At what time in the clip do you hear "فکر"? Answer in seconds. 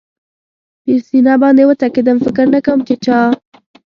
2.25-2.45